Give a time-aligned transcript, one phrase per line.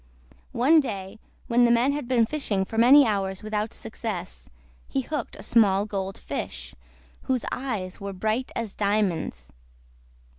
[0.55, 4.49] One day when the man had been fishing for many hours without success,
[4.87, 6.73] he hooked a small Gold Fish,
[7.29, 9.51] whose eyes were bright as diamonds.